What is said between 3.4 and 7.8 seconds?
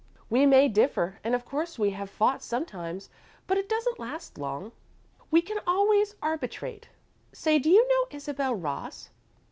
but it doesn't last long. We can always arbitrate. Say, do